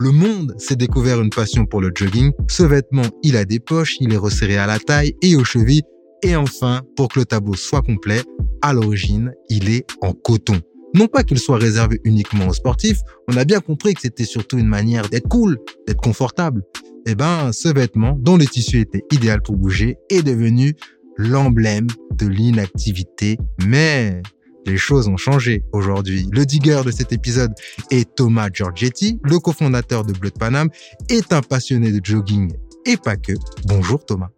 [0.00, 2.32] Le monde s'est découvert une passion pour le jogging.
[2.48, 5.82] Ce vêtement, il a des poches, il est resserré à la taille et aux chevilles.
[6.22, 8.22] Et enfin, pour que le tableau soit complet,
[8.60, 10.58] à l'origine, il est en coton.
[10.94, 14.58] Non pas qu'il soit réservé uniquement aux sportifs, on a bien compris que c'était surtout
[14.58, 16.62] une manière d'être cool, d'être confortable.
[17.06, 20.74] Eh ben, ce vêtement, dont le tissu était idéal pour bouger, est devenu
[21.16, 21.86] l'emblème
[22.16, 23.36] de l'inactivité.
[23.66, 24.22] Mais
[24.66, 26.28] les choses ont changé aujourd'hui.
[26.32, 27.52] Le digger de cet épisode
[27.90, 30.70] est Thomas Giorgetti, le cofondateur de Blood Panam,
[31.08, 32.52] est un passionné de jogging
[32.86, 33.32] et pas que.
[33.66, 34.30] Bonjour Thomas.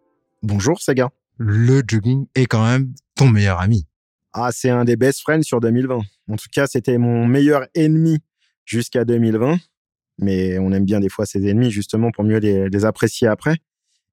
[0.42, 1.10] Bonjour Sega.
[1.38, 3.86] Le jogging est quand même ton meilleur ami.
[4.32, 6.00] Ah, c'est un des best friends sur 2020.
[6.30, 8.18] En tout cas, c'était mon meilleur ennemi
[8.64, 9.58] jusqu'à 2020.
[10.18, 13.56] Mais on aime bien des fois ses ennemis justement pour mieux les, apprécier après.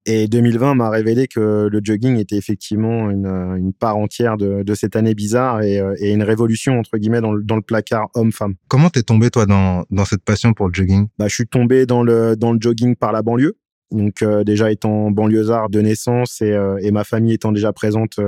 [0.06, 5.14] Et 2020 m'a révélé que le jogging était effectivement une, part entière de, cette année
[5.14, 8.56] bizarre euh, et, une révolution entre guillemets dans le, placard homme-femme.
[8.68, 11.08] Comment t'es tombé toi dans, cette passion pour le jogging?
[11.18, 13.58] Bah, je suis tombé dans le dans le jogging par la banlieue.
[13.92, 18.20] Donc euh, déjà étant banlieusard de naissance et, euh, et ma famille étant déjà présente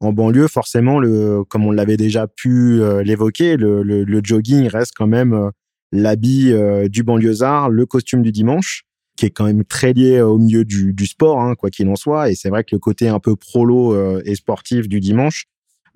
[0.00, 4.92] en banlieue, forcément, le, comme on l'avait déjà pu euh, l'évoquer, le, le, jogging reste
[4.96, 5.50] quand même euh,
[5.92, 8.84] l'habit euh, du banlieusard, le costume du dimanche,
[9.20, 11.96] qui est quand même très lié au milieu du, du sport, hein, quoi qu'il en
[11.96, 12.30] soit.
[12.30, 15.44] Et c'est vrai que le côté un peu prolo et sportif du dimanche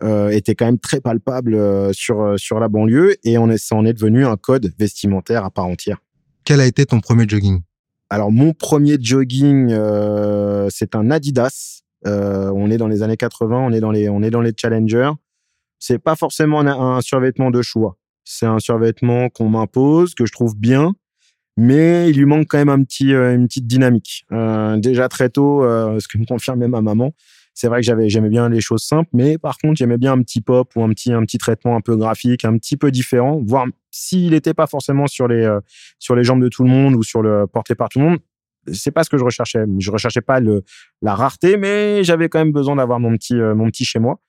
[0.03, 1.59] était quand même très palpable
[1.95, 5.51] sur sur la banlieue, et on est, ça en est devenu un code vestimentaire à
[5.51, 6.03] part entière.
[6.45, 7.63] Quel a été ton premier jogging?
[8.11, 9.69] Alors mon premier jogging,
[10.69, 14.23] c'est un Adidas euh, on est dans les années 80, on est dans les, on
[14.23, 15.13] est dans les challengers.
[15.79, 17.97] C'est pas forcément un, survêtement de choix.
[18.25, 20.95] C'est un survêtement qu'on m'impose, que je trouve bien,
[21.56, 24.25] mais il lui manque quand même un petit, euh, une petite dynamique.
[24.32, 27.12] Euh, déjà très tôt, ce que me confirme même ma maman,
[27.54, 30.22] c'est vrai que j'avais, j'aimais bien les choses simples, mais par contre, j'aimais bien un
[30.22, 33.41] petit pop ou un petit, un petit traitement un peu graphique, un petit peu différent,
[33.47, 35.48] voire s'il n'était pas forcément sur les,
[36.00, 38.19] sur les jambes de tout le monde ou sur le porté par tout le monde,
[38.72, 39.65] c'est pas ce que je recherchais.
[39.78, 40.65] Je recherchais pas le,
[41.03, 44.21] la rareté, mais j'avais quand même besoin d'avoir mon petit, euh, mon petit chez moi.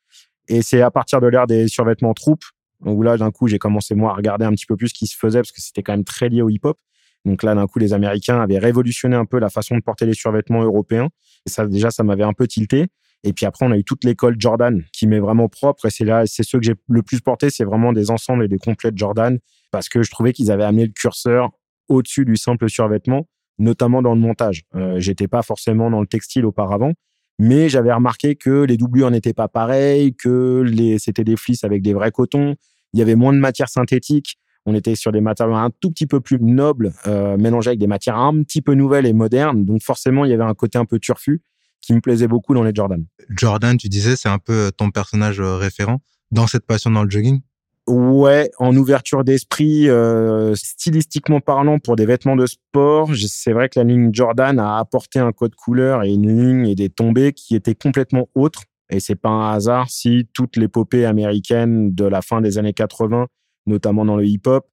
[0.47, 2.43] Et c'est à partir de l'ère des survêtements troupes
[2.81, 5.07] où là, d'un coup, j'ai commencé moi à regarder un petit peu plus ce qui
[5.07, 6.77] se faisait parce que c'était quand même très lié au hip-hop.
[7.25, 10.13] Donc là, d'un coup, les Américains avaient révolutionné un peu la façon de porter les
[10.13, 11.09] survêtements européens.
[11.45, 12.87] Et ça, déjà, ça m'avait un peu tilté.
[13.23, 15.87] Et puis après, on a eu toute l'école Jordan qui m'est vraiment propre.
[15.87, 18.47] Et c'est là, c'est ceux que j'ai le plus porté, c'est vraiment des ensembles et
[18.47, 19.39] des complets Jordan
[19.71, 21.49] parce que je trouvais qu'ils avaient amené le curseur
[21.89, 24.63] au-dessus du simple survêtement notamment dans le montage.
[24.75, 26.93] Euh, J'étais pas forcément dans le textile auparavant,
[27.39, 30.65] mais j'avais remarqué que les doublures n'étaient pas pareilles, que
[30.99, 32.55] c'était des flisses avec des vrais cotons.
[32.93, 34.37] Il y avait moins de matières synthétiques.
[34.65, 37.87] On était sur des matériaux un tout petit peu plus nobles, euh, mélangés avec des
[37.87, 39.63] matières un petit peu nouvelles et modernes.
[39.65, 41.41] Donc forcément, il y avait un côté un peu turfu
[41.81, 43.05] qui me plaisait beaucoup dans les Jordan.
[43.29, 46.01] Jordan, tu disais, c'est un peu ton personnage euh, référent
[46.31, 47.41] dans cette passion dans le jogging?
[47.87, 53.79] Ouais, en ouverture d'esprit, euh, stylistiquement parlant, pour des vêtements de sport, c'est vrai que
[53.79, 57.55] la ligne Jordan a apporté un code couleur et une ligne et des tombées qui
[57.55, 58.63] étaient complètement autres.
[58.90, 63.28] Et c'est pas un hasard si toute l'épopée américaine de la fin des années 80,
[63.66, 64.67] notamment dans le hip-hop,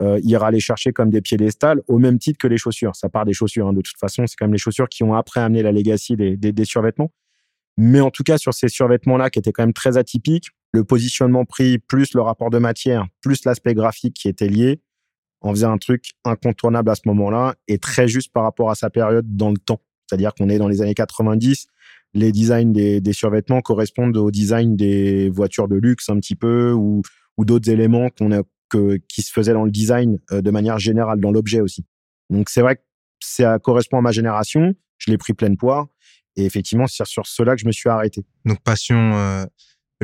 [0.00, 2.94] euh, ira les chercher comme des piédestals au même titre que les chaussures.
[2.94, 3.66] Ça part des chaussures.
[3.66, 3.72] Hein.
[3.72, 6.36] De toute façon, c'est quand même les chaussures qui ont après amené la legacy des,
[6.36, 7.10] des, survêtements.
[7.76, 11.44] Mais en tout cas, sur ces survêtements-là, qui étaient quand même très atypiques, le positionnement
[11.44, 14.80] pris, plus le rapport de matière, plus l'aspect graphique qui était lié,
[15.40, 18.90] on faisait un truc incontournable à ce moment-là et très juste par rapport à sa
[18.90, 19.80] période dans le temps.
[20.06, 21.66] C'est-à-dire qu'on est dans les années 90,
[22.14, 26.72] les designs des, des, survêtements correspondent au design des voitures de luxe un petit peu
[26.72, 27.02] ou,
[27.38, 30.78] ou d'autres éléments qu'on a, que, qui se faisaient dans le design euh, de manière
[30.78, 31.86] générale, dans l'objet aussi.
[32.28, 32.82] Donc c'est vrai que
[33.20, 35.86] ça correspond à ma génération, je l'ai pris pleine poire
[36.36, 38.26] et effectivement c'est sur cela que je me suis arrêté.
[38.44, 39.44] Donc passion euh,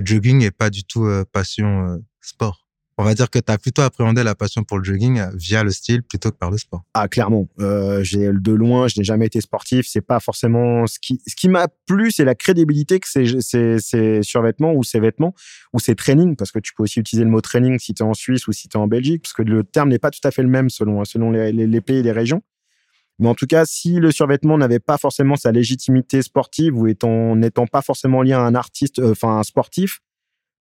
[0.03, 2.64] jogging et pas du tout euh, passion euh, sport
[2.99, 5.71] on va dire que tu as plutôt appréhendé la passion pour le jogging via le
[5.71, 6.83] style plutôt que par le sport.
[6.95, 10.99] Ah clairement, euh, j'ai de loin, je n'ai jamais été sportif, c'est pas forcément ce
[11.01, 13.41] qui m'a plu, c'est la crédibilité que ces
[13.81, 15.35] ces survêtements ou ces vêtements
[15.73, 18.07] ou ces trainings parce que tu peux aussi utiliser le mot training si tu es
[18.07, 20.27] en Suisse ou si tu es en Belgique parce que le terme n'est pas tout
[20.27, 22.43] à fait le même selon selon les, pays et les régions.
[23.21, 27.37] Mais en tout cas, si le survêtement n'avait pas forcément sa légitimité sportive ou étant
[27.37, 30.01] n'étant pas forcément lié à un artiste, euh, enfin un sportif,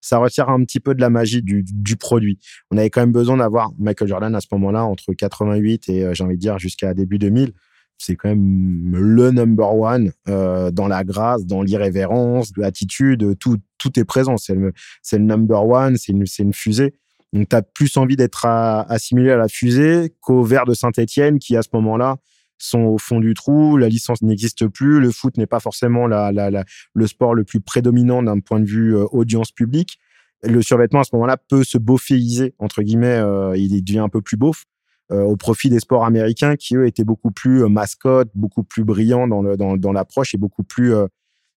[0.04, 2.38] ça retire un petit peu de la magie du, du produit.
[2.72, 6.14] On avait quand même besoin d'avoir Michael Jordan à ce moment-là, entre 88 et euh,
[6.14, 7.54] j'ai envie de dire jusqu'à début 2000.
[7.98, 13.98] C'est quand même le number one euh, dans la grâce, dans l'irrévérence, l'attitude, tout, tout
[13.98, 14.36] est présent.
[14.36, 14.74] C'est le,
[15.14, 16.96] le number one, c'est une, une fusée.
[17.32, 21.56] Donc, tu as plus envie d'être assimilé à la fusée qu'au verre de Saint-Etienne qui,
[21.56, 22.18] à ce moment-là,
[22.64, 27.08] sont au fond du trou, la licence n'existe plus, le foot n'est pas forcément le
[27.08, 30.00] sport le plus prédominant d'un point de vue euh, audience publique.
[30.44, 34.22] Le survêtement à ce moment-là peut se beauféiser entre guillemets, euh, il devient un peu
[34.22, 34.66] plus beauf
[35.12, 39.28] euh, au profit des sports américains qui eux étaient beaucoup plus mascottes, beaucoup plus brillants
[39.28, 39.44] dans,
[39.78, 40.94] dans l'approche et beaucoup plus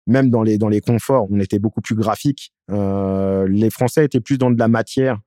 [0.08, 2.54] même dans les dans les conforts, on était beaucoup plus graphique.
[2.70, 5.20] les Français étaient plus dans de la matière,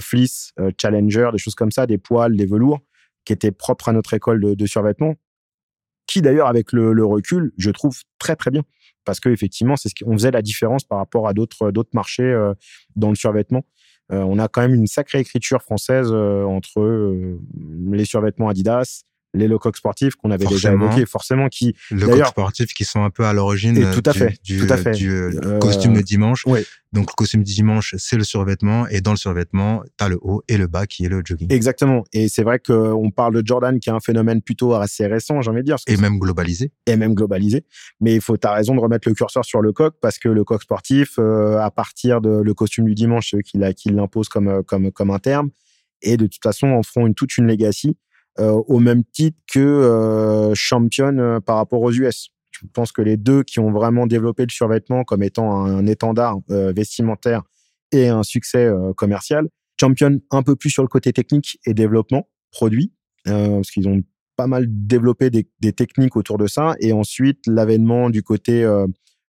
[0.00, 2.80] fleece, challenger, des choses comme ça, des poils, des velours
[3.28, 5.14] qui était propre à notre école de, survêtement,
[6.06, 8.62] qui d'ailleurs avec le, recul, je trouve très très bien
[9.04, 12.54] parce que effectivement, c'est ce qu'on faisait la différence par rapport à d'autres marchés euh,
[12.96, 13.66] dans le survêtement.
[14.12, 17.38] Euh, on a quand même une sacrée écriture française euh, entre
[17.90, 19.02] les survêtements Adidas,
[19.34, 23.24] les Lecoq sportifs qu'on avait déjà évoqués, forcément qui Lecoq sportifs qui sont un peu
[23.24, 24.92] à l'origine tout à fait, du, tout à fait.
[24.92, 26.44] du euh, costume de dimanche.
[26.92, 30.18] Donc le costume du dimanche, c'est le survêtement et dans le survêtement, tu as le
[30.22, 31.52] haut et le bas qui est le jogging.
[31.52, 32.04] Exactement.
[32.14, 35.50] Et c'est vrai qu'on parle de Jordan qui est un phénomène plutôt assez récent, j'ai
[35.50, 35.76] envie de dire.
[35.86, 36.72] Et même globalisé.
[36.86, 37.66] Et même globalisé.
[38.00, 40.44] Mais il faut, t'as raison de remettre le curseur sur le coq parce que le
[40.44, 43.58] coq sportif, euh, à partir de le costume du dimanche, ceux qui
[43.90, 45.50] l'imposent comme, comme, comme un terme,
[46.00, 47.92] et de toute façon en feront une, toute une legacy euh,
[48.38, 52.28] au même titre que euh, championne euh, par rapport aux US.
[52.50, 56.38] Je pense que les deux qui ont vraiment développé le survêtement comme étant un, étendard
[56.48, 57.42] vestimentaire
[57.92, 59.48] et un succès commercial,
[59.80, 62.92] championne un peu plus sur le côté technique et développement produit,
[63.24, 64.02] parce qu'ils ont
[64.38, 66.76] pas mal développé des, techniques autour de ça.
[66.80, 68.86] Et ensuite, l'avènement du côté euh,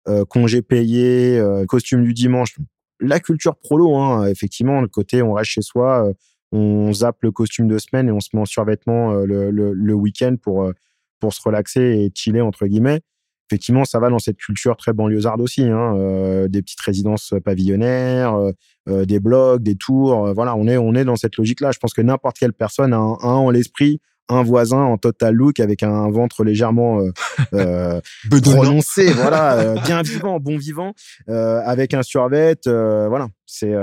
[0.08, 2.56] euh, congé payé, euh, costume du dimanche,
[2.98, 6.12] la culture prolo, hein, effectivement, le côté on reste chez soi,
[6.56, 10.36] on zappe le costume de semaine et on se met en survêtement euh, le, week-end
[10.40, 10.72] pour, euh,
[11.20, 13.00] pour se relaxer et chiller, entre guillemets.
[13.48, 18.36] Effectivement, ça va dans cette culture très banlieusarde aussi, hein, euh, des petites résidences pavillonnaires,
[18.88, 20.32] des blogs, des tours.
[20.34, 21.70] voilà, on est, on est dans cette logique-là.
[21.70, 25.60] Je pense que n'importe quelle personne a un en l'esprit un voisin en total look
[25.60, 27.10] avec un ventre légèrement euh,
[27.54, 28.00] euh
[28.42, 30.94] prononcé, voilà, euh, bien vivant, bon vivant,
[31.28, 33.28] euh, avec un survêt, euh, voilà.
[33.48, 33.74] C'est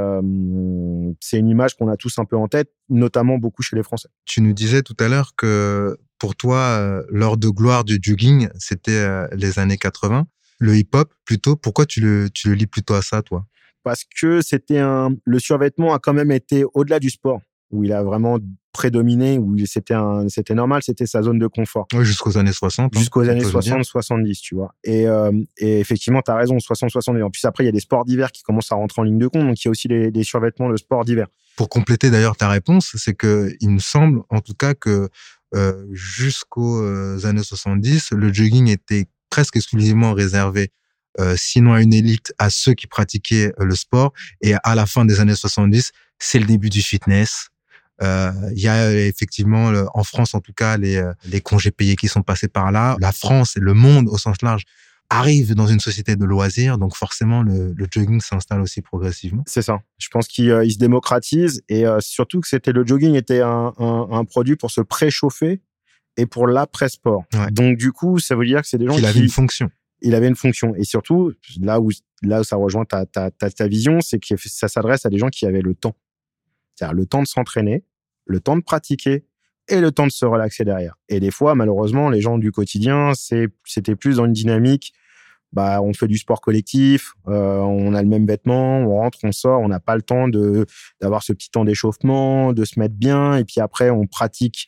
[1.21, 4.09] c'est une image qu'on a tous un peu en tête, notamment beaucoup chez les Français.
[4.25, 9.07] Tu nous disais tout à l'heure que pour toi, l'heure de gloire du jogging, c'était
[9.31, 10.27] les années 80.
[10.59, 13.45] Le hip-hop, plutôt, pourquoi tu le, tu le lis plutôt à ça, toi?
[13.83, 17.39] Parce que c'était un, le survêtement a quand même été au-delà du sport
[17.71, 18.39] où il a vraiment
[18.73, 19.95] prédominé, où c'était
[20.53, 21.87] normal, c'était sa zone de confort.
[21.93, 22.93] Oui, jusqu'aux années 60.
[22.93, 24.73] Hein, jusqu'aux années 60, 70, tu vois.
[24.83, 27.23] Et, euh, et effectivement, tu as raison, 60, 70.
[27.23, 29.19] En plus, après, il y a des sports d'hiver qui commencent à rentrer en ligne
[29.19, 31.27] de compte, donc il y a aussi des, des survêtements de sport d'hiver.
[31.55, 35.09] Pour compléter d'ailleurs ta réponse, c'est que il me semble, en tout cas, que
[35.55, 40.71] euh, jusqu'aux euh, années 70, le jogging était presque exclusivement réservé
[41.19, 44.13] euh, sinon à une élite, à ceux qui pratiquaient euh, le sport.
[44.41, 47.49] Et à la fin des années 70, c'est le début du fitness,
[48.55, 52.07] il y a effectivement, en France en tout cas, les, euh, les congés payés qui
[52.07, 52.95] sont passés par là.
[52.99, 54.63] La France et le monde au sens large
[55.09, 59.43] arrive dans une société de loisirs, donc forcément le, le jogging s'installe aussi progressivement.
[59.45, 59.81] C'est ça.
[59.99, 64.07] Je pense qu'il euh, se démocratise et surtout que c'était le jogging était un, un,
[64.11, 65.61] un produit pour se préchauffer
[66.17, 67.23] et pour l'après-sport.
[67.33, 67.51] Ouais.
[67.51, 69.69] Donc du coup, ça veut dire que c'est des gens il qui avait une fonction.
[70.01, 71.91] Il avait une fonction et surtout là où
[72.21, 75.17] là où ça rejoint ta ta ta, ta vision, c'est que ça s'adresse à des
[75.17, 75.95] gens qui avaient le temps.
[76.75, 77.83] C'est-à-dire le temps de s'entraîner,
[78.25, 79.25] le temps de pratiquer
[79.67, 80.95] et le temps de se relaxer derrière.
[81.09, 84.93] Et des fois, malheureusement, les gens du quotidien, c'était plus dans une dynamique.
[85.53, 89.31] Bah, on fait du sport collectif, euh, on a le même vêtement, on rentre, on
[89.31, 90.27] sort, on n'a pas le temps
[90.99, 94.67] d'avoir ce petit temps d'échauffement, de se mettre bien, et puis après on pratique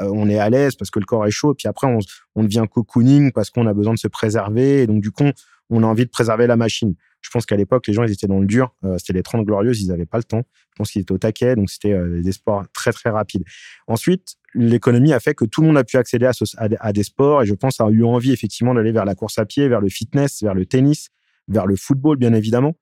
[0.00, 1.98] on est à l'aise parce que le corps est chaud, puis après on,
[2.34, 5.30] on devient cocooning parce qu'on a besoin de se préserver, et donc du coup
[5.70, 6.94] on a envie de préserver la machine.
[7.20, 9.44] Je pense qu'à l'époque les gens ils étaient dans le dur, euh, c'était les 30
[9.44, 10.42] glorieuses, ils n'avaient pas le temps.
[10.70, 13.44] Je pense qu'ils étaient au taquet, donc c'était euh, des sports très très rapides.
[13.86, 17.46] Ensuite, l'économie a fait que tout le monde a pu accéder à, des sports et
[17.46, 20.42] je pense a eu envie effectivement d'aller vers la course à pied, vers le fitness,
[20.42, 21.10] vers le tennis,
[21.48, 22.74] vers le football bien évidemment.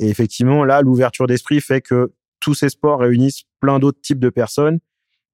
[0.00, 4.28] Et effectivement là l'ouverture d'esprit fait que tous ces sports réunissent plein d'autres types de
[4.28, 4.80] personnes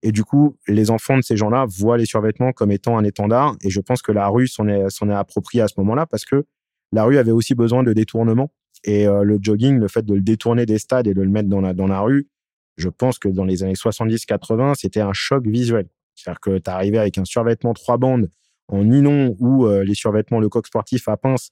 [0.02, 3.56] et du coup, les enfants de ces gens-là voient les survêtements comme étant un étendard.
[3.62, 6.46] Et je pense que la rue s'en est appropriée à ce moment-là parce que
[6.92, 8.52] la rue avait aussi besoin de détournement.
[8.84, 11.48] Et euh, le jogging, le fait de le détourner des stades et de le mettre
[11.48, 12.28] dans la, dans la rue,
[12.76, 15.88] je pense que dans les années 70-80, c'était un choc visuel.
[16.14, 18.30] C'est-à-dire que tu arrivais avec un survêtement trois bandes
[18.68, 21.50] en nylon ou euh, les survêtements le coq sportif à pince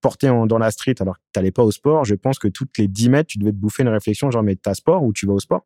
[0.00, 2.04] portés dans la street alors que tu pas au sport.
[2.04, 4.56] Je pense que toutes les 10 mètres, tu devais te bouffer une réflexion genre, mais
[4.56, 5.64] t'as sport ou tu vas au sport?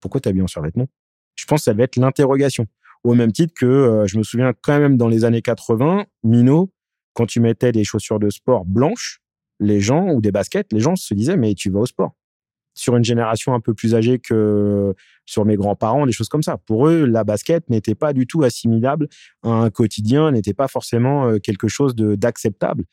[0.00, 0.86] Pourquoi bien en survêtement?
[1.34, 2.66] Je pense que ça va être l'interrogation.
[3.04, 6.72] Au même titre que euh, je me souviens quand même dans les années 80, Mino,
[7.16, 9.20] quand tu mettais des chaussures de sport blanches,
[9.58, 12.14] les gens, ou des baskets, les gens se disaient, mais tu vas au sport.
[12.74, 14.94] Sur une génération un peu plus âgée que
[15.24, 16.58] sur mes grands-parents, des choses comme ça.
[16.58, 19.08] Pour eux, la basket n'était pas du tout assimilable
[19.42, 22.84] à un quotidien, n'était pas forcément euh, quelque chose d'acceptable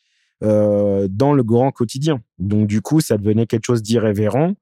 [0.41, 2.21] euh, dans le grand quotidien.
[2.39, 4.53] Donc, du coup, ça devenait quelque chose d'irrévérent.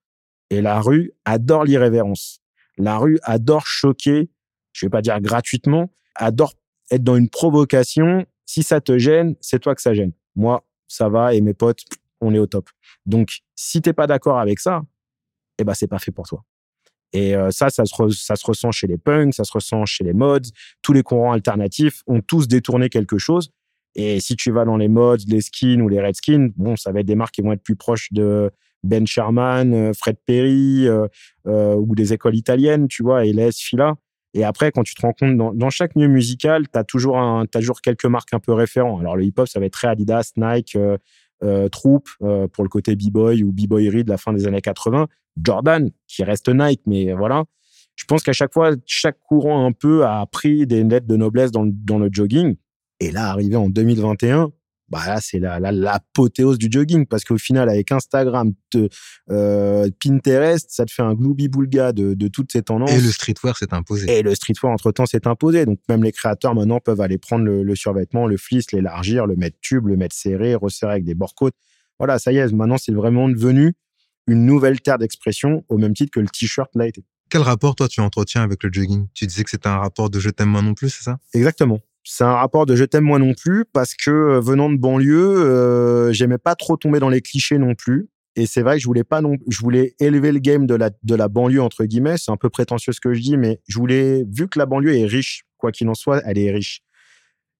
[0.49, 2.41] Et la rue adore l'irrévérence.
[2.79, 4.31] La rue adore choquer,
[4.73, 6.55] je vais pas dire gratuitement, adore
[6.89, 8.25] être dans une provocation.
[8.51, 10.11] Si ça te gêne, c'est toi que ça gêne.
[10.35, 11.85] Moi, ça va et mes potes,
[12.19, 12.69] on est au top.
[13.05, 14.81] Donc, si t'es pas d'accord avec ça,
[15.57, 16.43] eh ben c'est pas fait pour toi.
[17.13, 20.51] Et euh, ça, ça se, ressent chez les punks, ça se ressent chez les mods.
[20.81, 23.51] Tous les courants alternatifs ont tous détourné quelque chose.
[23.95, 26.99] Et si tu vas dans les mods, les skins ou les redskins, bon, ça va
[26.99, 28.51] être des marques qui vont être plus proches de
[28.83, 31.07] ben Sherman, euh, Fred Perry euh,
[31.45, 33.95] ou des écoles italiennes, tu vois, les Fila.
[34.33, 37.19] Et après, quand tu te rends compte, dans, chaque milieu musical, tu as, toujours
[37.51, 38.99] toujours quelques marques un peu référents.
[38.99, 40.77] Alors, le hip-hop, ça va être très Adidas, Nike,
[41.43, 45.07] euh, Troop pour le côté b-boy ou b-boyerie de la fin des années 80.
[45.43, 47.43] Jordan, qui reste Nike, mais voilà.
[47.95, 51.51] Je pense qu'à chaque fois, chaque courant un peu a pris des lettres de noblesse
[51.51, 52.55] dans, dans le jogging.
[52.99, 54.51] Et là, arrivé en 2021,
[54.91, 58.51] bah là c'est la l'apothéose du jogging parce qu'au final avec Instagram,
[59.29, 62.91] euh, Pinterest, ça te fait un glooby boulga de, de toutes ces tendances.
[62.91, 64.11] Et le streetwear s'est imposé.
[64.11, 65.65] Et le streetwear entre temps s'est imposé.
[65.65, 69.57] Donc même les créateurs maintenant peuvent aller prendre le, survêtement, le fleece, l'élargir, le mettre
[69.61, 71.55] tube, le mettre serré, resserrer avec des bords-côtes.
[71.97, 73.73] Voilà, ça y est, maintenant c'est vraiment devenu
[74.27, 77.05] une nouvelle terre d'expression au même titre que le t-shirt l'a été.
[77.29, 79.07] Quel rapport toi tu entretiens avec le jogging?
[79.13, 81.17] Tu disais que c'était un rapport de je t'aime moi non plus, c'est ça?
[81.33, 84.77] Exactement c'est un rapport de je t'aime moi non plus parce que euh, venant de
[84.77, 88.09] banlieue, euh, j'aimais pas trop tomber dans les clichés non plus.
[88.35, 90.89] Et c'est vrai que je voulais pas non, je voulais élever le game de la
[91.03, 92.17] de la banlieue entre guillemets.
[92.17, 94.95] C'est un peu prétentieux ce que je dis, mais je voulais vu que la banlieue
[94.97, 96.81] est riche, quoi qu'il en soit, elle est riche.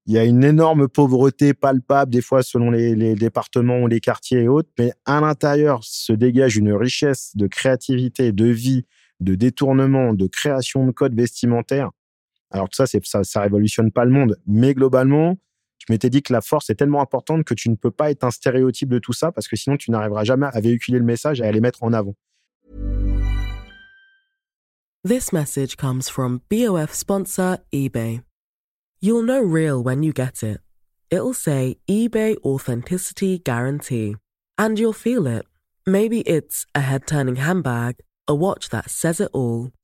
[0.07, 3.99] Il y a une énorme pauvreté palpable des fois selon les, les départements ou les
[3.99, 8.85] quartiers et autres, mais à l'intérieur se dégage une richesse de créativité, de vie,
[9.19, 11.91] de détournement, de création de codes vestimentaires
[12.51, 15.37] alors tout ça, ça, ça révolutionne pas le monde, mais globalement,
[15.79, 18.23] je m'étais dit que la force est tellement importante que tu ne peux pas être
[18.23, 21.41] un stéréotype de tout ça parce que sinon tu n'arriveras jamais à véhiculer le message
[21.41, 22.15] et à les mettre en avant.
[25.03, 28.21] This message comes from BOF sponsor eBay.
[29.01, 30.59] You'll know real when you get it.
[31.09, 34.15] It'll say eBay authenticity guarantee
[34.59, 35.45] and you'll feel it.
[35.87, 37.95] Maybe it's a head-turning handbag,
[38.27, 39.71] a watch that says it all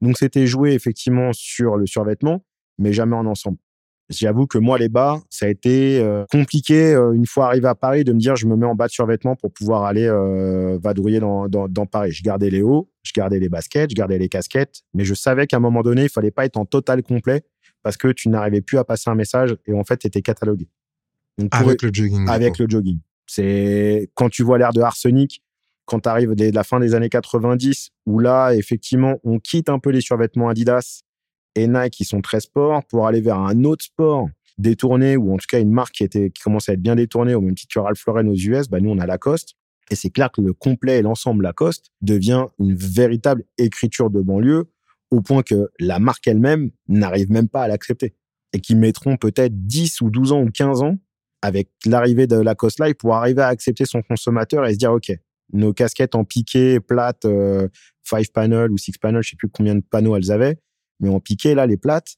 [0.00, 2.44] Donc c'était joué effectivement sur le survêtement,
[2.78, 3.58] mais jamais en ensemble.
[4.08, 7.74] J'avoue que moi, les bas, ça a été euh, compliqué euh, une fois arrivé à
[7.74, 10.78] Paris de me dire je me mets en bas de survêtement pour pouvoir aller euh,
[10.80, 12.12] vadrouiller dans, dans, dans, Paris.
[12.12, 15.48] Je gardais les hauts, je gardais les baskets, je gardais les casquettes, mais je savais
[15.48, 17.42] qu'à un moment donné, il fallait pas être en total complet
[17.82, 20.68] parce que tu n'arrivais plus à passer un message et en fait, tu étais catalogué.
[21.50, 22.28] avec le jogging.
[22.28, 23.00] Avec le jogging.
[23.26, 25.42] C'est quand tu vois l'air de arsenic,
[25.86, 29.78] quand tu arrives de la fin des années 90, où là, effectivement, on quitte un
[29.78, 31.02] peu les survêtements Adidas
[31.54, 34.28] et Nike qui sont très sport pour aller vers un autre sport
[34.58, 37.34] détourné, ou en tout cas une marque qui, était, qui commence à être bien détournée,
[37.34, 39.54] au même titre que Ralph Lauren aux US, bah nous, on a Lacoste.
[39.90, 44.68] Et c'est clair que le complet et l'ensemble Lacoste devient une véritable écriture de banlieue
[45.10, 48.14] au point que la marque elle-même n'arrive même pas à l'accepter.
[48.52, 50.96] Et qu'ils mettront peut-être 10 ou 12 ans ou 15 ans
[51.42, 54.92] avec l'arrivée de la Lacoste Live pour arriver à accepter son consommateur et se dire,
[54.92, 55.12] OK,
[55.52, 57.68] nos casquettes en piqué, plate, 5 euh,
[58.02, 60.58] five panel ou six panel, je sais plus combien de panneaux elles avaient,
[61.00, 62.16] mais en piqué, là, les plates,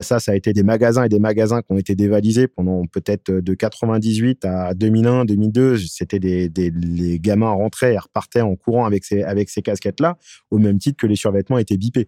[0.00, 3.32] ça, ça a été des magasins et des magasins qui ont été dévalisés pendant peut-être
[3.32, 5.78] de 98 à 2001, 2002.
[5.78, 10.16] C'était des, des, les gamins rentraient et repartaient en courant avec ces, avec ces casquettes-là,
[10.50, 12.06] au même titre que les survêtements étaient bipés.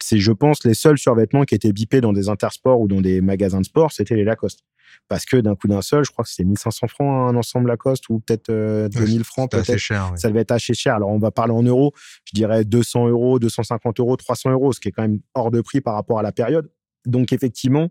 [0.00, 3.20] C'est, je pense, les seuls survêtements qui étaient bipés dans des intersports ou dans des
[3.20, 4.60] magasins de sport, c'était les Lacoste.
[5.08, 8.08] Parce que d'un coup d'un seul, je crois que c'était 1500 francs un ensemble Lacoste
[8.08, 9.50] ou peut-être 2000 euh, francs.
[9.50, 9.78] Peut-être.
[9.78, 10.12] cher.
[10.16, 10.96] Ça devait être assez cher.
[10.96, 11.92] Alors, on va parler en euros.
[12.24, 15.60] Je dirais 200 euros, 250 euros, 300 euros, ce qui est quand même hors de
[15.60, 16.68] prix par rapport à la période.
[17.06, 17.90] Donc effectivement,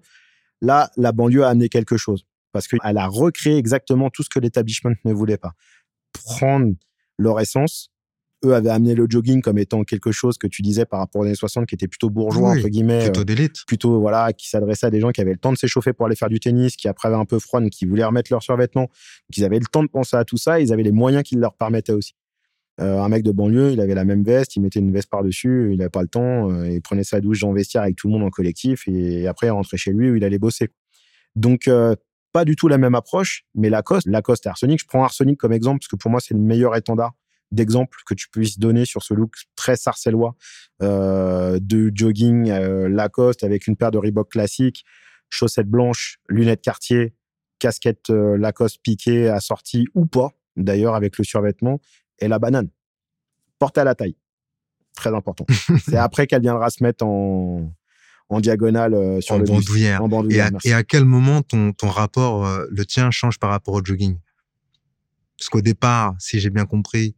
[0.62, 4.40] là, la banlieue a amené quelque chose parce qu'elle a recréé exactement tout ce que
[4.40, 5.54] l'établissement ne voulait pas.
[6.14, 6.74] Prendre
[7.18, 7.90] leur essence.
[8.44, 11.26] Eux avaient amené le jogging comme étant quelque chose que tu disais par rapport aux
[11.26, 13.04] années 60 qui était plutôt bourgeois, entre guillemets.
[13.04, 13.58] Plutôt euh, d'élite.
[13.68, 16.16] Plutôt, voilà, qui s'adressait à des gens qui avaient le temps de s'échauffer pour aller
[16.16, 18.90] faire du tennis, qui après avaient un peu froid, qui voulaient remettre leurs survêtements.
[19.32, 20.60] Qu'ils avaient le temps de penser à tout ça.
[20.60, 22.16] Ils avaient les moyens qui leur permettaient aussi.
[22.82, 25.70] Euh, un mec de banlieue, il avait la même veste, il mettait une veste par-dessus,
[25.72, 28.08] il n'avait pas le temps, euh, il prenait sa douche dans le vestiaire avec tout
[28.08, 30.70] le monde en collectif et après il rentrait chez lui où il allait bosser.
[31.36, 31.96] Donc, euh,
[32.34, 35.54] pas du tout la même approche, mais Lacoste, Lacoste et Arsenic, je prends Arsenic comme
[35.54, 37.12] exemple parce que pour moi c'est le meilleur étendard
[37.52, 40.36] d'exemple que tu puisses donner sur ce look très sarcellois
[40.80, 42.50] de jogging
[42.88, 44.86] Lacoste avec une paire de Reebok classiques,
[45.30, 47.14] chaussettes blanches, lunettes Cartier,
[47.60, 51.82] casquette Lacoste piquée assortie ou pas, d'ailleurs avec le survêtement,
[52.22, 52.70] et la banane.
[53.60, 54.16] Portée à la taille.
[54.96, 55.46] Très important.
[55.86, 57.74] c'est après qu'elle viendra se mettre en,
[58.30, 60.04] en diagonale euh, sur en le bandoulière.
[60.04, 63.50] En et, à, et, à, quel moment ton, ton rapport, euh, le tien, change par
[63.50, 64.18] rapport au jogging?
[65.38, 67.16] Parce qu'au départ, si j'ai bien compris,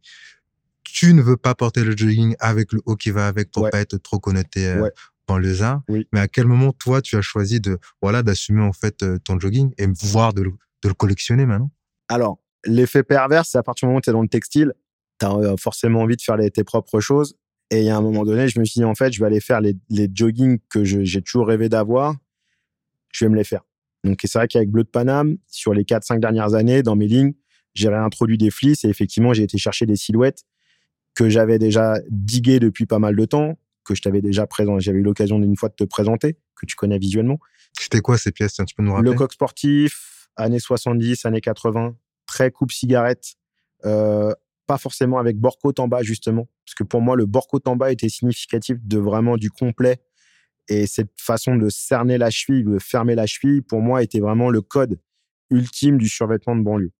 [0.82, 3.80] tu ne veux pas porter le jogging avec le haut qui va avec pour pas
[3.80, 4.88] être trop connoté euh,
[5.26, 5.82] dans le za.
[6.12, 9.72] Mais à quel moment, toi, tu as choisi de voilà d'assumer en fait ton jogging
[9.78, 10.50] et voire de le,
[10.82, 11.70] de le collectionner maintenant?
[12.08, 14.72] Alors, l'effet pervers, c'est à partir du moment où tu es dans le textile,
[15.24, 17.36] tu as euh, forcément envie de faire les, tes propres choses.
[17.70, 19.26] Et il y a un moment donné, je me suis dit, en fait, je vais
[19.26, 22.14] aller faire les, les joggings que j'ai toujours rêvé d'avoir.
[23.12, 23.62] Je vais me les faire.
[24.04, 27.32] Donc, c'est vrai qu'avec Bleu de Paname, sur les 4-5 dernières années, dans mes lignes,
[27.74, 30.44] j'ai réintroduit des fleeces et effectivement, j'ai été chercher des silhouettes
[31.14, 34.82] que j'avais déjà diguées depuis pas mal de temps, que je t'avais déjà présenté.
[34.82, 37.38] J'avais eu l'occasion d'une fois de te présenter, que tu connais visuellement.
[37.72, 38.54] C'était quoi ces pièces?
[38.66, 39.10] Tu peux nous rappeler?
[39.10, 41.96] Le coq sportif, années 70, années 80,
[42.26, 43.34] très coupe cigarette,
[43.84, 44.32] euh,
[44.66, 45.36] pas forcément avec
[45.78, 47.26] en bas justement, parce que pour moi le
[47.66, 50.00] en bas était significatif de vraiment du complet
[50.68, 54.50] et cette façon de cerner la cheville, de fermer la cheville, pour moi était vraiment
[54.50, 54.98] le code
[55.50, 56.92] ultime du survêtement de banlieue.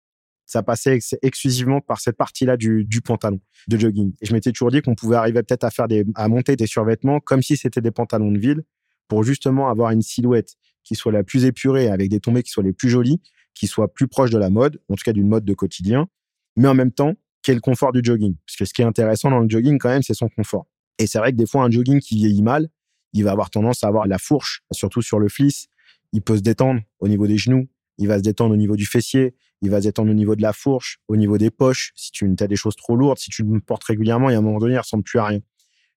[0.47, 4.13] Ça passait exclusivement par cette partie-là du, pantalon de jogging.
[4.21, 7.19] Et je m'étais toujours dit qu'on pouvait arriver peut-être à faire à monter des survêtements
[7.21, 8.63] comme si c'était des pantalons de ville
[9.09, 12.63] pour justement avoir une silhouette qui soit la plus épurée avec des tombées qui soient
[12.63, 13.23] les plus jolies,
[13.55, 16.09] qui soient plus proches de la mode, en tout cas d'une mode de quotidien,
[16.57, 18.35] mais en même temps qui est le confort du jogging.
[18.47, 20.67] Parce que ce qui est intéressant dans le jogging, quand même, c'est son confort.
[20.99, 22.69] Et c'est vrai que des fois, un jogging qui vieillit mal,
[23.13, 25.69] il va avoir tendance à avoir la fourche, surtout sur le fleece.
[26.13, 28.87] Il peut se détendre au niveau des genoux, il va se détendre au niveau du
[28.87, 31.93] fessier, il va se détendre au niveau de la fourche, au niveau des poches.
[31.95, 34.39] Si tu as des choses trop lourdes, si tu le portes régulièrement, il y a
[34.39, 35.41] un moment donné, il ressemble plus à rien.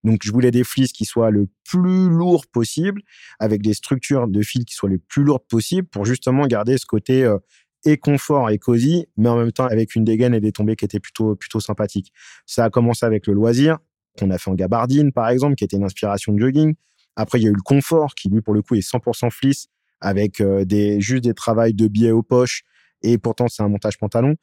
[0.04, 3.02] Donc, je voulais des fleeces qui soient le plus lourds possible,
[3.40, 6.86] avec des structures de fils qui soient les plus lourdes possibles, pour justement garder ce
[6.86, 7.38] côté euh,
[7.88, 10.84] et confort et cosy, mais en même temps avec une dégaine et des tombées qui
[10.84, 12.12] étaient plutôt, plutôt sympathiques.
[12.46, 13.78] Ça a commencé avec le loisir,
[14.20, 16.76] qu'on a fait en gabardine, par exemple, qui était une inspiration de jogging.
[17.16, 19.68] Après, il y a eu le confort, qui lui, pour le coup, est 100% fleece,
[20.02, 22.64] avec euh, des, juste des travails de billets aux poches,
[23.04, 24.36] et pourtant, c'est un montage pantalon.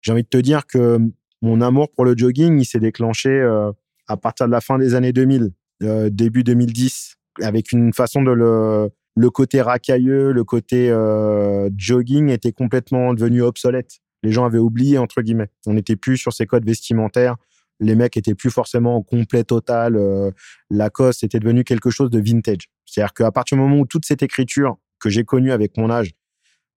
[0.00, 0.98] J'ai envie de te dire que
[1.42, 3.72] mon amour pour le jogging, il s'est déclenché euh,
[4.06, 5.50] à partir de la fin des années 2000,
[5.82, 12.28] euh, début 2010, avec une façon de le, le côté racailleux, le côté euh, jogging
[12.30, 13.98] était complètement devenu obsolète.
[14.22, 15.50] Les gens avaient oublié entre guillemets.
[15.66, 17.36] On n'était plus sur ces codes vestimentaires.
[17.80, 19.96] Les mecs étaient plus forcément en complet total.
[19.96, 20.30] Euh,
[20.70, 22.70] Lacoste était devenu quelque chose de vintage.
[22.86, 26.12] C'est-à-dire qu'à partir du moment où toute cette écriture que j'ai connue avec mon âge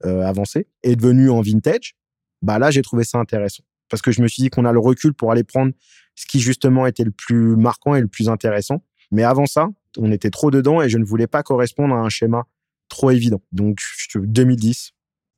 [0.04, 1.96] euh, avancé est devenue en vintage,
[2.42, 4.80] bah là j'ai trouvé ça intéressant parce que je me suis dit qu'on a le
[4.80, 5.72] recul pour aller prendre
[6.16, 8.84] ce qui justement était le plus marquant et le plus intéressant.
[9.12, 9.68] Mais avant ça,
[9.98, 12.46] on était trop dedans et je ne voulais pas correspondre à un schéma
[12.90, 13.42] trop évident.
[13.52, 13.80] Donc,
[14.16, 14.92] 2010.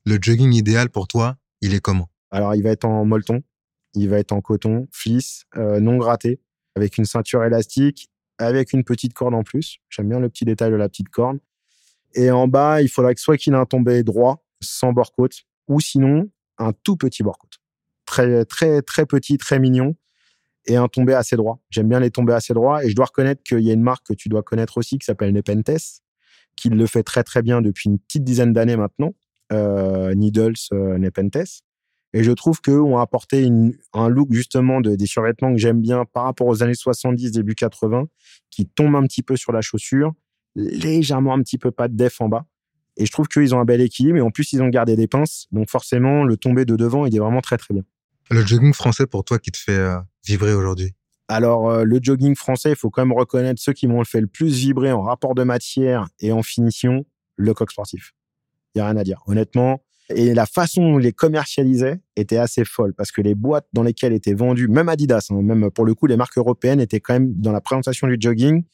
[0.06, 2.08] Le jogging idéal pour toi, il est comment?
[2.30, 3.42] Alors, il va être en molleton,
[3.94, 6.40] il va être en coton, fleece, euh, non gratté,
[6.76, 9.78] avec une ceinture élastique, avec une petite corde en plus.
[9.88, 11.38] J'aime bien le petit détail de la petite corde.
[12.14, 15.80] Et en bas, il faudra que soit qu'il ait un tombé droit, sans bord-côte, ou
[15.80, 17.58] sinon un tout petit bord-côte.
[18.06, 19.94] Très, très, très petit, très mignon.
[20.68, 21.60] Et un tombé assez droit.
[21.70, 24.06] J'aime bien les tombés assez droits et je dois reconnaître qu'il y a une marque
[24.06, 26.02] que tu dois connaître aussi qui s'appelle Nepenthes,
[26.54, 29.14] qui le fait très très bien depuis une petite dizaine d'années maintenant.
[29.50, 31.62] Euh, Needles, euh, Nepenthes.
[32.12, 33.50] Et je trouve qu'eux ont apporté
[33.92, 37.54] un look justement de, des survêtements que j'aime bien par rapport aux années 70, début
[37.54, 38.06] 80,
[38.50, 40.12] qui tombe un petit peu sur la chaussure,
[40.54, 42.46] légèrement un petit peu pas de def en bas.
[42.96, 45.06] Et je trouve qu'ils ont un bel équilibre et en plus ils ont gardé des
[45.06, 45.46] pinces.
[45.52, 47.84] Donc forcément, le tombé de devant, il est vraiment très très bien.
[48.30, 49.98] Le jogging français pour toi qui te fait euh,
[50.28, 50.94] vibrer aujourd'hui
[51.28, 54.26] Alors euh, le jogging français, il faut quand même reconnaître ceux qui m'ont fait le
[54.26, 57.04] plus vibrer en rapport de matière et en finition,
[57.36, 58.12] le coq sportif.
[58.74, 59.22] Il y a rien à dire.
[59.26, 63.66] Honnêtement, et la façon dont on les commercialisait était assez folle parce que les boîtes
[63.72, 67.00] dans lesquelles étaient vendues, même Adidas, hein, même pour le coup, les marques européennes étaient
[67.00, 68.64] quand même dans la présentation du jogging.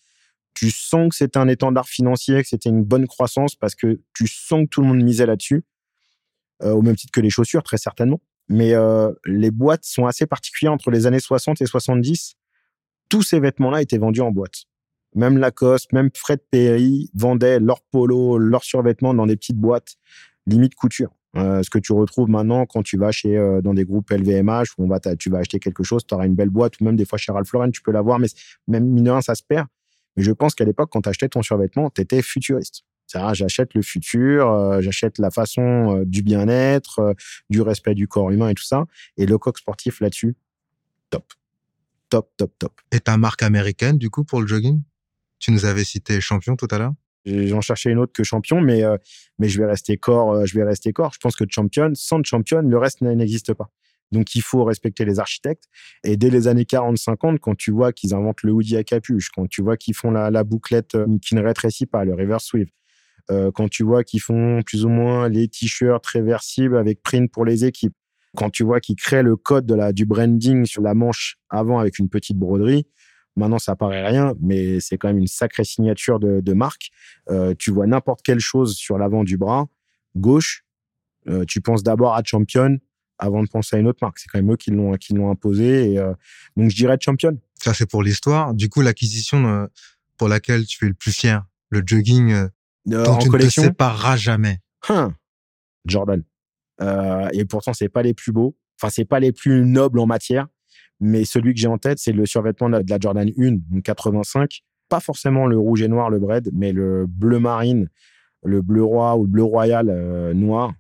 [0.55, 4.29] Tu sens que c'était un étendard financier, que c'était une bonne croissance parce que tu
[4.29, 5.65] sens que tout le monde misait là-dessus,
[6.63, 8.21] euh, au même titre que les chaussures, très certainement.
[8.49, 12.35] Mais euh, les boîtes sont assez particulières entre les années 60 et 70.
[13.09, 14.65] Tous ces vêtements-là étaient vendus en boîte.
[15.15, 19.95] Même Lacoste, même Fred Perry vendaient leurs polos, leurs survêtements dans des petites boîtes,
[20.47, 21.15] limite couture.
[21.37, 24.67] Euh, ce que tu retrouves maintenant quand tu vas chez euh, dans des groupes LVMH
[24.79, 26.95] où on va tu vas acheter quelque chose, tu auras une belle boîte ou même
[26.95, 28.29] des fois chez Ralph Lauren, tu peux l'avoir, mais
[28.69, 29.67] même mineur, ça se perd.
[30.17, 32.85] Mais je pense qu'à l'époque, quand tu achetais ton survêtement, tu étais futuriste.
[33.13, 37.15] J'achète le futur, euh, j'achète la façon du bien-être,
[37.51, 38.85] du respect du corps humain et tout ça.
[39.17, 40.37] Et le coq sportif là-dessus,
[41.11, 41.33] top.
[42.11, 42.81] Top, top, top.
[42.93, 44.83] Et ta marque américaine, du coup, pour le jogging?
[45.39, 46.95] Tu nous avais cité Champion tout à l'heure
[47.27, 48.99] J'en cherchais une autre que champion, mais, euh,
[49.39, 50.33] mais je vais rester corps.
[50.33, 51.13] Euh, je vais rester corps.
[51.15, 53.71] Je pense que champion, sans champion, le reste n'existe pas.
[54.13, 55.65] Donc, il faut respecter les architectes.
[56.05, 59.49] Et dès les années 40-50, quand tu vois qu'ils inventent le hoodie à capuche, quand
[59.49, 62.69] tu vois qu'ils font la, la, bouclette euh, qui ne rétrécit pas, le reverse weave,
[63.31, 67.45] euh, quand tu vois qu'ils font plus ou moins les t-shirts réversibles avec print pour
[67.45, 67.95] les équipes,
[68.37, 72.09] quand tu vois qu'ils créent le code du branding sur la manche avant avec une
[72.09, 72.87] petite broderie,
[73.37, 76.91] Maintenant, ça paraît rien, mais c'est quand même une sacrée signature de, marque.
[77.31, 79.67] Euh, tu vois n'importe quelle chose sur l'avant du bras
[80.15, 80.65] gauche,
[81.27, 82.79] euh, tu penses d'abord à Champion
[83.19, 84.21] avant de penser à une autre marque.
[84.21, 85.97] C'est quand même eux qui l'ont imposé.
[86.57, 87.37] Donc, je dirais Champion.
[87.57, 88.55] Ça, c'est pour l'histoire.
[88.55, 89.69] Du coup, l'acquisition
[90.17, 92.49] pour laquelle tu es le plus fier, le jogging
[92.93, 94.61] euh, dont tu collection, ne te sépareras jamais.
[94.89, 95.15] Hein,
[95.87, 96.23] Jordan.
[97.33, 98.57] et pourtant, c'est pas les plus beaux.
[98.81, 100.47] Enfin, c'est pas les plus nobles en matière.
[101.01, 104.63] Mais celui que j'ai en tête, c'est le survêtement de la Jordan 1, donc 85.
[104.89, 107.89] Pas forcément le rouge et noir, le bread, mais le bleu marine,
[108.43, 110.73] le bleu roi ou le bleu royal euh, noir.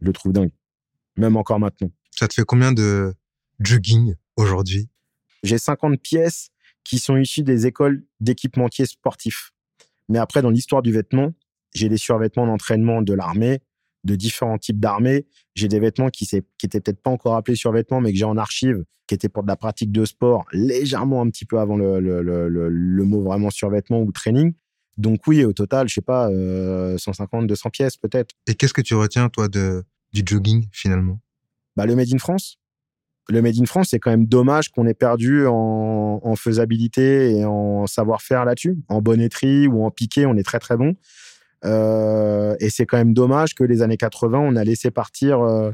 [0.00, 0.52] Je le trouve dingue.
[1.16, 1.90] Même encore maintenant.
[2.12, 3.14] Ça te fait combien de
[3.58, 4.88] jogging aujourd'hui?
[5.42, 6.50] J'ai 50 pièces
[6.84, 9.52] qui sont issues des écoles d'équipementiers sportifs.
[10.08, 11.32] Mais après, dans l'histoire du vêtement,
[11.74, 13.60] j'ai des survêtements d'entraînement de l'armée,
[14.04, 15.26] de différents types d'armées.
[15.54, 18.36] J'ai des vêtements qui, qui étaient peut-être pas encore appelés survêtements, mais que j'ai en
[18.36, 22.00] archive, qui étaient pour de la pratique de sport, légèrement un petit peu avant le,
[22.00, 24.54] le, le, le mot vraiment survêtement ou training.
[24.96, 28.34] Donc oui, au total, je sais pas, euh, 150, 200 pièces peut-être.
[28.48, 31.20] Et qu'est-ce que tu retiens, toi, de, du jogging, finalement?
[31.76, 32.57] Bah, Le Made in France.
[33.30, 37.86] Le Made in France, c'est quand même dommage qu'on ait perdu en, faisabilité et en
[37.86, 38.76] savoir-faire là-dessus.
[38.88, 40.94] En bonnetterie ou en piqué, on est très très bon.
[41.64, 45.72] Euh, et c'est quand même dommage que les années 80, on a laissé partir euh,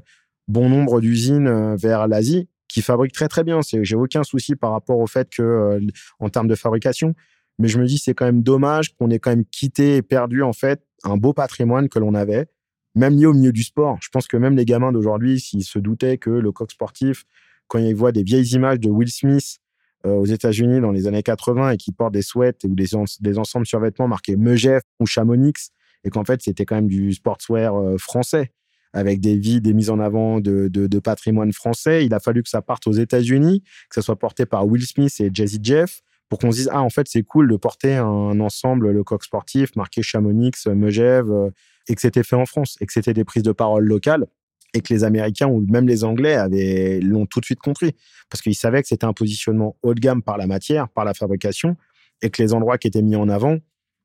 [0.49, 3.61] bon nombre d'usines euh, vers l'Asie qui fabriquent très très bien.
[3.62, 5.81] J'ai aucun souci par rapport au fait que, euh,
[6.19, 7.14] en termes de fabrication,
[7.59, 10.43] mais je me dis c'est quand même dommage qu'on ait quand même quitté et perdu
[10.43, 12.47] en fait un beau patrimoine que l'on avait,
[12.95, 13.99] même lié au milieu du sport.
[14.01, 17.25] Je pense que même les gamins d'aujourd'hui, s'ils se doutaient que le coq sportif,
[17.69, 19.59] quand ils voient des vieilles images de Will Smith
[20.07, 22.87] euh, aux États-Unis dans les années 80 et qui portent des sweats ou des,
[23.21, 25.71] des ensembles survêtements marqués Megef ou Chamonix
[26.05, 28.53] et qu'en fait c'était quand même du sportswear euh, français
[28.93, 32.07] avec des vies, des mises en avant de, de, de, patrimoine français.
[32.07, 35.13] Il a fallu que ça parte aux États-Unis, que ça soit porté par Will Smith
[35.19, 38.39] et Jazzy Jeff pour qu'on se dise ah en fait c'est cool de porter un
[38.41, 41.51] ensemble le coq sportif marqué Chamonix, Megève euh,
[41.88, 44.27] et que c'était fait en France et que c'était des prises de parole locales
[44.73, 47.94] et que les Américains ou même les Anglais avaient l'ont tout de suite compris.
[48.29, 51.14] Parce qu'ils savaient que c'était un positionnement haut de gamme par la matière, par la
[51.14, 51.77] fabrication
[52.23, 53.59] et que les endroits qui étaient mis en avant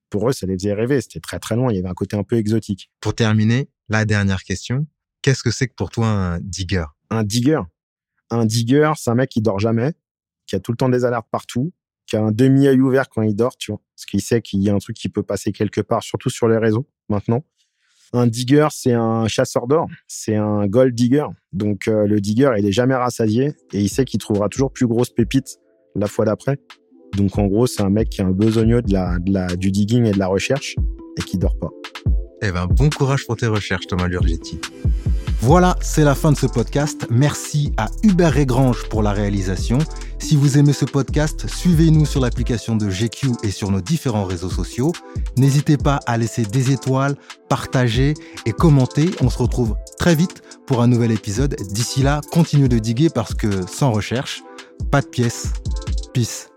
[0.10, 2.18] pour eux ça les faisait rêver, c'était très très loin, il y avait un côté
[2.18, 2.92] un peu exotique.
[3.00, 4.88] Pour terminer, la dernière question,
[5.22, 6.86] qu'est-ce que c'est que pour toi un digger?
[7.10, 7.62] Un digger,
[8.30, 9.94] un digger, c'est un mec qui dort jamais,
[10.46, 11.72] qui a tout le temps des alertes partout,
[12.06, 14.70] qui a un demi-œil ouvert quand il dort, tu vois, parce qu'il sait qu'il y
[14.70, 17.44] a un truc qui peut passer quelque part, surtout sur les réseaux maintenant.
[18.12, 21.28] Un digger, c'est un chasseur d'or, c'est un gold digger.
[21.54, 24.88] Donc euh, le digger, il est jamais rassasié et il sait qu'il trouvera toujours plus
[24.88, 25.60] grosse pépite
[25.96, 26.58] la fois d'après.
[27.16, 30.28] Donc en gros, c'est un mec qui a un besogneux du digging et de la
[30.28, 30.76] recherche
[31.18, 31.70] et qui dort pas.
[32.42, 34.60] Eh ben, bon courage pour tes recherches, Thomas Lurgetti.
[35.42, 37.08] Voilà, c'est la fin de ce podcast.
[37.10, 39.80] Merci à Hubert Régrange pour la réalisation.
[40.20, 44.50] Si vous aimez ce podcast, suivez-nous sur l'application de GQ et sur nos différents réseaux
[44.50, 44.92] sociaux.
[45.38, 47.16] N'hésitez pas à laisser des étoiles,
[47.48, 49.12] partager et commenter.
[49.22, 51.56] On se retrouve très vite pour un nouvel épisode.
[51.72, 54.44] D'ici là, continuez de diguer parce que sans recherche,
[54.92, 55.54] pas de pièces.
[56.14, 56.50] Peace.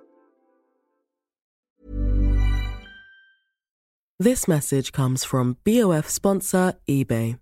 [4.18, 7.41] This message comes from BOF sponsor eBay.